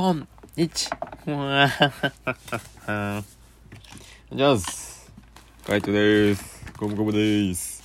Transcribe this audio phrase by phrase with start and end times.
[0.00, 0.26] こん、
[0.56, 0.88] いち、
[1.26, 3.22] うわー
[4.32, 5.12] じゃあす。
[5.66, 6.64] カイトです。
[6.78, 7.82] ゴムゴムです。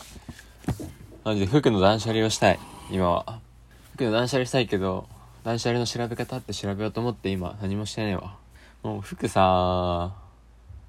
[1.25, 2.59] マジで服の断捨離をしたい、
[2.89, 3.41] 今は。
[3.95, 5.09] 服の断捨離したいけど、
[5.43, 8.37] 断捨離の調べ方って調べようと思って今何もしてないわ。
[8.81, 10.15] もう服さ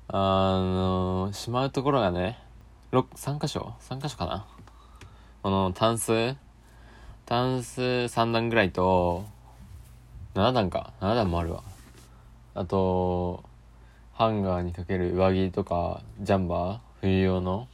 [0.06, 2.38] あの、しまうところがね、
[2.92, 4.46] 6、3箇所 ?3 箇所かな？
[5.42, 6.36] この、タンス
[7.24, 9.24] タンス3段ぐらいと、
[10.36, 10.92] 7段か。
[11.00, 11.62] 7段もあるわ。
[12.54, 13.42] あと、
[14.12, 17.68] ハンガーにかける上着とか、ジャンバー冬用の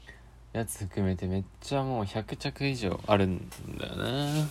[0.52, 4.44] やつ含めてめっちゃもう100着以上あるんだよね。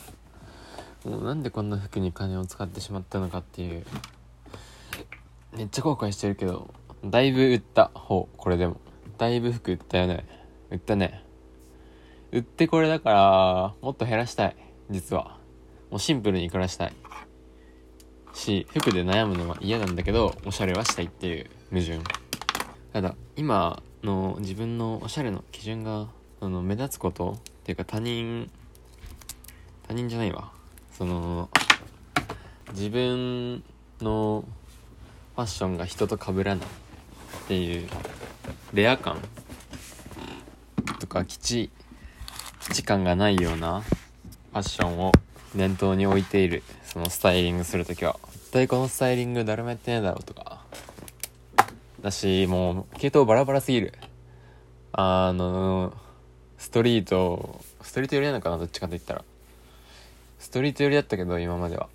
[1.06, 3.86] もうなんでこんな服に金を使ってしまったのかっていう。
[5.54, 6.74] めっちゃ後悔してるけど、
[7.06, 8.76] だいぶ売った方、これでも。
[9.18, 10.26] だいぶ服売ったよね。
[10.70, 11.24] 売ったね。
[12.34, 14.56] 売ってこれだから、もっと減らしたい。
[14.90, 15.38] 実は。
[15.90, 16.94] もうシンプルに暮らしたい。
[18.34, 22.00] し、服で悩むのは嫌なんだけど、おしゃれはしたいっていう矛盾。
[22.94, 26.08] ただ、今の自分のおしゃれの基準が、
[26.40, 28.50] あの、目立つことっていうか他人、
[29.88, 30.52] 他人じゃないわ。
[30.92, 31.50] その、
[32.74, 33.64] 自分
[34.02, 34.46] の
[35.36, 37.88] ファッションが人と被らないっていう、
[38.74, 39.18] レア感
[41.00, 41.72] とか基地、
[42.62, 45.12] 基地感がないようなファッションを
[45.56, 46.64] 念頭に置いている。
[46.84, 50.62] そのスタイリングするときは絶対このスタイリング誰もやってねえだろうとか。
[52.02, 53.94] だしもう系統バラバラすぎる。
[54.94, 55.94] あの
[56.58, 59.24] ストリートストリート寄りなのかなどっちかと言ったら。
[60.40, 61.88] ストリート寄りだったけど今までは。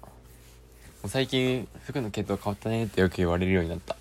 [1.07, 3.97] 最近服の系統変わったねってよく言われるようになった。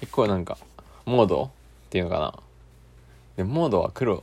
[0.00, 0.58] 結構なんか
[1.04, 1.48] モードっ
[1.90, 2.34] ていうのかな。
[3.36, 4.20] でモードは黒っ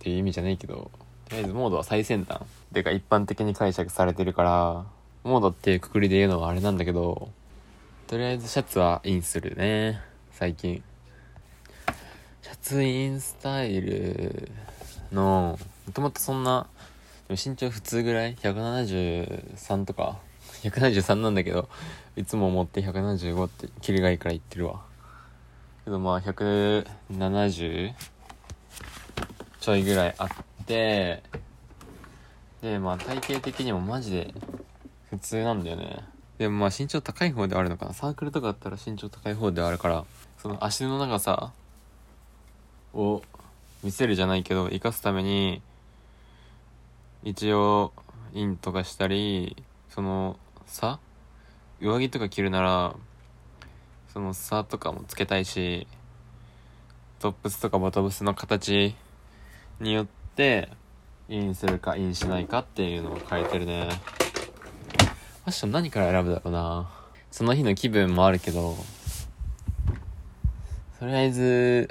[0.00, 0.90] ていう意味じゃないけど
[1.32, 2.40] とりあえずモードは最先端。
[2.40, 2.40] っ
[2.74, 4.84] ていうか一般的に解釈されてるから
[5.24, 7.30] モードっていうくくりで言うのはあれなんだけど
[8.06, 10.02] とりあえずシャツはインするね。
[10.32, 10.82] 最近。
[12.42, 14.50] シャツインスタイル
[15.10, 16.66] のもともとそんな
[17.30, 20.18] 身長普通ぐらい？173とか
[20.64, 21.70] ？173なんだけど
[22.14, 24.82] いつも持って175ってキリがいいから言ってるわ。
[25.86, 27.94] けどまあ170
[29.60, 30.34] ちょいぐらいあって
[30.66, 31.22] で
[32.80, 34.34] まあ体型的にもマジで
[35.10, 36.04] 普通なんだよね。
[36.38, 37.92] でもまあ身長高い方ではあるのかな。
[37.92, 40.04] サークルとかだったら身長高い方ではあるから
[40.38, 41.52] その足の長さ
[42.94, 43.22] を
[43.82, 45.60] 見せるじゃないけど生かすために
[47.24, 47.92] 一応
[48.32, 49.56] インとかしたり
[49.88, 50.36] その
[50.66, 50.98] 差
[51.80, 52.94] 上着とか着るなら
[54.12, 55.86] その差とかもつけたいし
[57.18, 58.94] トップスとかボトムスの形
[59.80, 60.21] によって
[61.28, 63.88] インするかインしないかっていうのを変えてるね。
[63.90, 66.90] ファッション何から選ぶだろうな。
[67.30, 68.76] その日の気分もあるけど。
[70.98, 71.88] とりあえず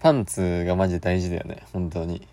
[0.00, 1.64] パンツがマジで大事だよね。
[1.72, 2.26] 本当に。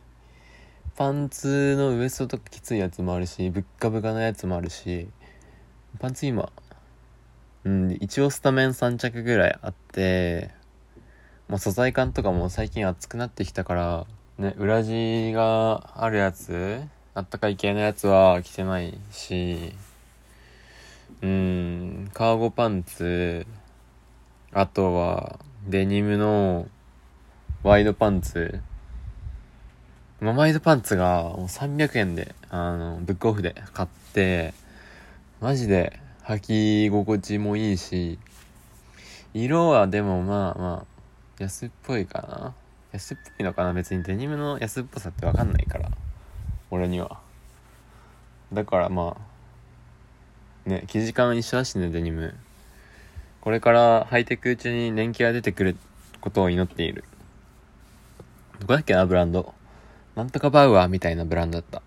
[0.95, 5.09] パンツのウエストとかきついやつもあるしぶっかぶかなやつもあるし。
[5.99, 6.51] パンツ今
[7.65, 10.51] うん一応スタメン3着ぐらいあって
[11.47, 16.81] まあ、素材感とかも最近熱くなってきたからね裏地があるやつ
[17.13, 19.73] あったかい系のやつは着てないし
[21.21, 23.47] うんカーゴパンツ
[24.51, 26.67] あとはデニムの
[27.63, 28.61] ワイドパンツ。
[30.21, 34.53] まあ、ワイドパンツがもう300円であのブックオフで買って
[35.41, 36.39] マジで履
[36.87, 38.17] き心地もいいし
[39.33, 40.85] 色はでもまあま
[41.39, 42.66] あ安っぽいかな。
[42.97, 43.73] 安っぽいのかな？
[43.73, 45.91] 別にデニムの安っぽさってわかんないから。
[46.71, 47.19] 俺には。
[48.51, 49.15] だからま
[50.65, 52.35] あね生地感一緒だしねデニム。
[53.41, 55.77] これから履いていくうちに年季が出てくる
[56.19, 57.03] ことを祈っている。
[58.59, 59.53] どこだっけなブランド？
[60.15, 61.83] なんとかバウアーみたいなブランドだった。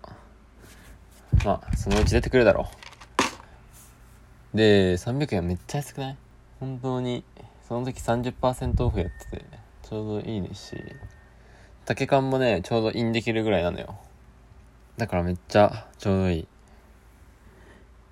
[1.45, 2.69] まあそのうち出てくるだろ
[4.53, 4.57] う。
[4.57, 6.17] で300円めっちゃ安くない？
[6.61, 7.25] 本当に
[7.67, 9.45] その時30%オフやってて、
[9.91, 10.81] ちょうどいいねし、
[11.83, 13.99] 丈感もね、ちょうどインできるぐらいなのよ。
[14.95, 16.47] だからめっちゃちょうどいい。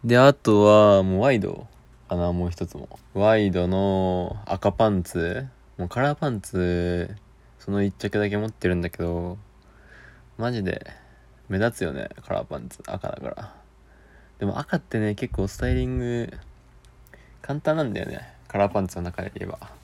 [0.03, 1.67] で、あとは、もうワイド
[2.09, 2.99] かな、もう一つも。
[3.13, 5.47] ワイドの赤パンツ、
[5.77, 7.15] もうカラーパンツ、
[7.59, 9.37] その一着だけ持ってるんだけど、
[10.37, 10.85] マジで
[11.47, 13.55] 目立つよね、カラーパンツ、赤だから。
[14.37, 16.33] でも赤ってね、結構スタイリング、
[17.41, 18.33] 簡単なんだよね。
[18.49, 19.78] カラーパンツの中で言えば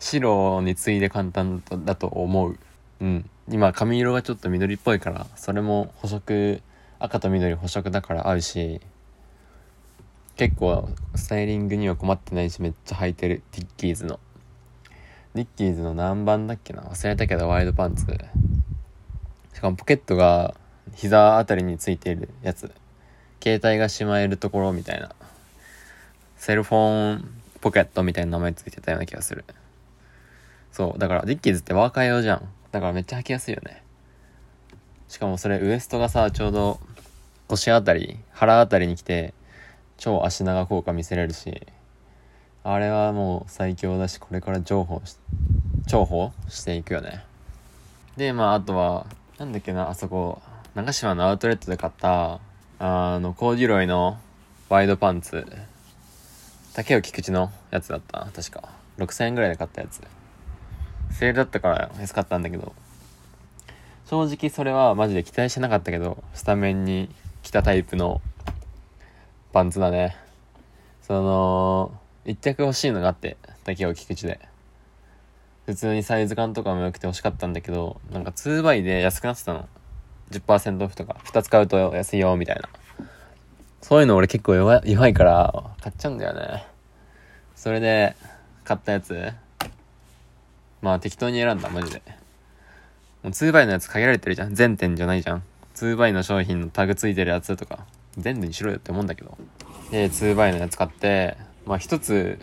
[0.00, 2.58] 白に次いで簡単だと思う。
[3.00, 3.30] うん。
[3.48, 6.60] 今髪色がちょっと緑っぽいからそれも補色
[6.98, 8.80] 赤と緑補色だから合うし
[10.36, 13.42] 結構スタイリングには困ってないしめっちゃ履いてる。
[13.52, 14.18] ディッキーズの。
[15.34, 16.82] ディッキーズの何番だっけな？
[16.82, 18.06] 忘れたけどワイドパンツ。
[19.52, 20.54] しかもポケットが
[20.94, 22.72] 膝あたりについているやつ。
[23.42, 25.10] 携帯がしまえるところみたいな。
[26.36, 29.44] セルフォンポケットみたいな名前ついてたような気がする。
[30.72, 32.48] そうだからディッキーズってワーカー用じゃん。
[32.72, 33.82] だからめっちゃ履きやすいよね。
[35.08, 36.80] しかもそれウエストがさちょうど
[37.48, 39.34] 腰あたり腹あたりに来て
[39.96, 41.66] 超足長効果見せれるし。
[42.62, 45.16] あれはもう最強だしこれから重宝し
[45.86, 47.24] 重宝していくよね。
[48.18, 49.06] でまああとは
[49.38, 50.42] なんだっけなあそこ
[50.74, 52.38] 長島のアウトレットで買った
[52.78, 54.18] あのコーデュロイの
[54.68, 55.46] ワイドパンツ。
[56.74, 58.68] 竹尾菊池のやつだった確か。
[58.98, 60.02] 6000円ぐらいで買ったやつ。
[61.10, 62.72] セールだったから安かったんだけど。
[64.06, 67.08] 正直それはマジで期待してなかったけどスタメンに
[67.42, 68.20] 来たタイプの
[69.52, 70.16] パンツだね。
[71.02, 71.92] その
[72.24, 74.40] 一着欲しいのがあって竹尾菊池で。
[75.66, 79.68] 普通にサイズ感とかも良くて欲しかったんだけどなんか 2x で安くなってたの。
[80.32, 81.16] 10%オフとか。
[81.24, 82.68] 2つ買うと安いよみたいな。
[83.80, 86.66] そういうの俺結構弱弱いから買っちゃうんだよね。
[87.54, 88.16] それで
[88.64, 89.32] 買ったやつ。
[90.82, 92.02] まあ適当に選んだマジで。
[93.22, 94.54] もう 2x のやつ限られてるじゃん。
[94.54, 95.42] 全店じゃないじゃん。
[95.74, 97.86] 2x の商品のタグついてるやつとか
[98.16, 99.36] 全部にしろよって思うんだけど。
[99.90, 101.36] で 2x のやつ買って
[101.66, 102.38] まあ一つ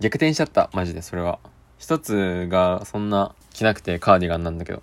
[0.00, 1.38] 逆転しちゃったマジでそれは。
[1.78, 4.82] 一つがそんな着なくてカーディガンなんだけど。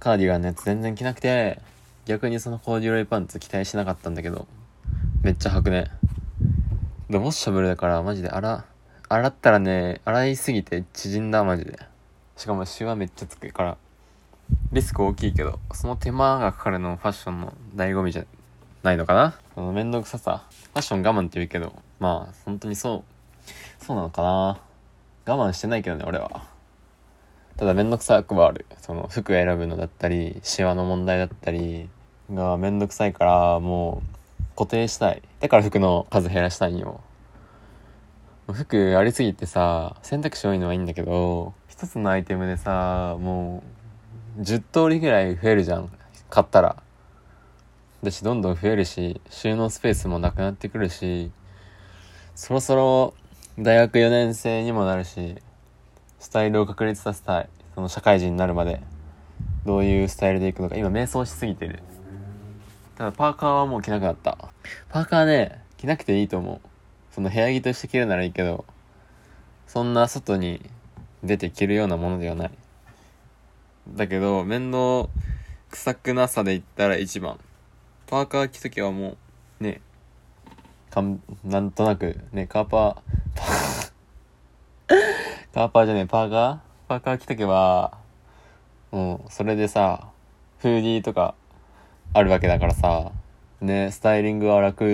[0.00, 1.60] カーディガンのやつ全然着なくて
[2.06, 4.46] 逆にそのコーデュロイパンツ期待しなかったんだけど。
[5.22, 5.86] めっちゃ履くね。
[7.08, 8.64] でもウォッシャブルだからマジで洗
[9.12, 11.78] 洗ったらね洗いすぎて縮んだマジで。
[12.38, 13.76] しかもシワめっちゃつくから
[14.72, 18.24] リスク大きいけどその手間がかかるのファッションの醍醐味じゃ
[18.82, 19.34] ないのかな？
[19.54, 20.44] そのめんどくささ。
[20.48, 24.60] ファッション我慢って言うけどまあ本当にそうそうなのかな？
[25.26, 26.46] 我慢してないけどね俺は。
[27.58, 28.64] ただめんどくさくはある。
[28.80, 31.90] その服選ぶのだったりシワの問題だったり
[32.32, 34.02] がめんどくさいからも
[34.54, 35.20] う固定したい。
[35.40, 37.02] だから服の数減らしたいんよ
[38.48, 43.62] 服ありすぎてさ選択肢多いのはいいんだけど一つのアイテムでさも
[44.38, 45.90] う10通りぐらい増えるじゃん。
[46.30, 46.82] 買ったら。
[48.02, 51.30] だしどんどん増えるし収納スペースもなくなってくるし
[52.34, 53.14] そろそろ
[53.58, 55.36] 大学4年生にもなるし
[56.18, 57.48] スタイルを確立させたい。
[57.74, 58.80] その社会人になるまで。
[59.64, 60.76] どういうスタイルでいくのか。
[60.76, 61.80] 今迷走しすぎてる。
[62.96, 64.36] ただパーカーはもう着なくなった。
[64.88, 66.71] パーカーね着なくていいと思う。
[67.12, 68.64] その部屋着として着るならいいけど
[69.66, 70.68] そんな外に
[71.22, 72.50] 出て着るようなものではない。
[73.88, 75.08] だけど面倒
[75.70, 77.38] くさくなさで言ったら一番。
[78.06, 79.16] パーカー着ときはも
[79.60, 79.80] うね
[80.90, 83.92] かんなんとなくねカーパー
[85.54, 86.58] カーパーじゃねえパーカー？
[86.88, 87.96] パーカー着とけば
[88.90, 90.08] もうそれでさ
[90.58, 91.34] フーディーとか
[92.12, 93.12] あるわけだからさ
[93.62, 94.84] ねスタイリングは楽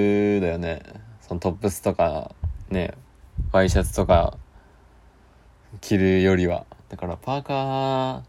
[0.40, 0.82] だよね。
[1.28, 2.34] そのトップスとか
[2.70, 2.94] ね
[3.52, 4.38] ワイシャツとか
[5.80, 6.64] 着るよりは。
[6.88, 8.22] だからパーカ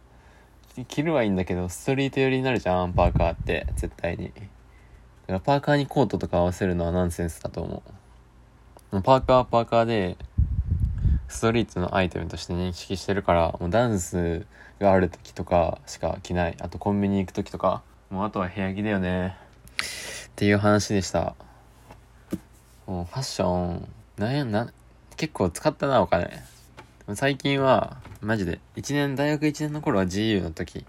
[0.77, 4.27] ー着るはいいんだけどストリート寄りになるじゃんパーカーって絶対に。
[4.27, 4.43] だか
[5.27, 7.83] らパーカーにコートとか合わせるのはナンセンスだと思
[8.91, 9.01] う。
[9.01, 10.17] パーカーはパーカーで
[11.29, 14.45] ストリートのアイテムとして認識してるからもうダンス
[14.79, 16.57] がある時とかしか着ない。
[16.59, 17.81] あとコンビニ行く時とか。
[18.09, 19.37] もうあとは部屋着だよね。
[19.77, 21.35] っていう話でした。
[22.89, 24.73] もうファッションなんやな
[25.15, 26.41] 結構使ったなお金。
[27.13, 30.87] 最近はマジで1年大学1年の頃は GU の時。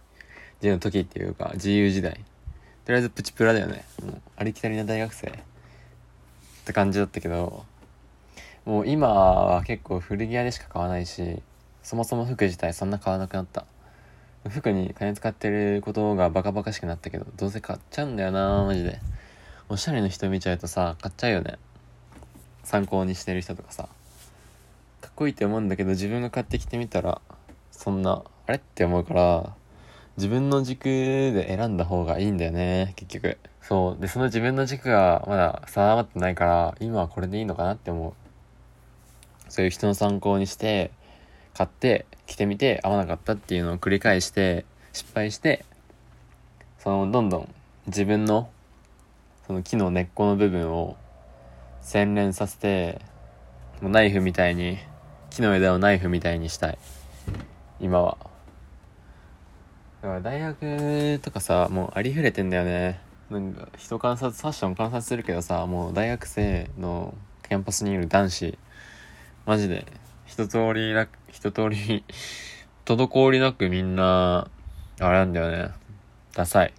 [0.62, 2.14] GU の時っていうか GU 時代。
[2.87, 3.85] とりあえずプチプラだよね。
[4.02, 5.26] もうありきたりな大学生。
[5.26, 5.33] っ
[6.64, 7.66] て感じだったけど。
[8.64, 11.42] もう今は結構古着屋でしか買わないし
[11.83, 13.66] そもそも服自体そんな買わなくなった。
[14.49, 19.00] 服に金使ってることがバカバカしくなったけどどうせ買っちゃうんだよなマジで。
[19.69, 21.59] おしゃれな人見ちゃうとさ買っちゃうよね。
[22.64, 23.88] 参考にしてる人とかさ
[25.00, 27.21] かっこいいって思うんだけど自分が買ってきてみたら
[27.71, 29.55] そんなあれって思うから
[30.17, 33.38] 自分の軸で選んだ方がいいんだよね結局。
[33.62, 34.02] そう。
[34.02, 38.12] でその自分の軸がまだ定まってないから今はこれでいいのかなって思う。
[39.49, 40.90] そういう人の参考にして
[41.55, 45.64] 買って着てみて合わなかったっていうのを繰り返して失敗して
[46.79, 47.55] そのどんどん
[47.87, 48.50] 自分の
[49.47, 50.97] その木の根っこの部分を
[51.91, 53.01] 洗練させて
[53.83, 54.79] もうナイフみたいに
[55.31, 56.79] 木の枝をナイフみたいにしたい。
[57.81, 58.17] 今は。
[60.01, 63.01] だから大学とかさもうありふれてんだよね。
[63.29, 67.13] なんか人観察ファッション観察するけどさもう大学生の
[67.49, 68.57] キャンパスにいる男子。
[69.45, 69.85] マジで
[70.27, 70.95] 一通り
[71.33, 72.05] 一通り
[72.87, 74.47] 滞りなくみんな
[75.01, 75.75] あれなんだよね。
[76.37, 76.73] ダサい。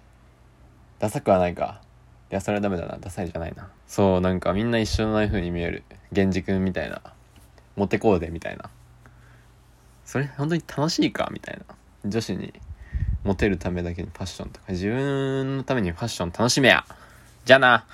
[0.98, 1.82] ダサくはないか。
[2.32, 2.96] いやそれはダメだな。
[2.98, 3.68] ダサいじゃないな。
[3.86, 5.84] そうなんかみんな一緒のない風に見える。
[6.12, 7.02] 源氏くんみたいな。
[7.76, 8.70] モテコーデみたいな。
[10.06, 12.10] それ本当に楽しいかみたいな。
[12.10, 12.54] 女子に
[13.22, 14.72] モテるためだけにファッションとか。
[14.72, 16.86] 自分のためにファッション楽しめや。
[17.44, 17.84] じゃあな。